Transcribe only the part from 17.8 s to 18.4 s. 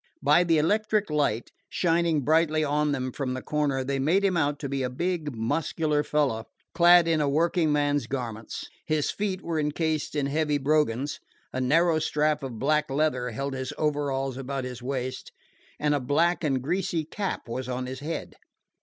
his head.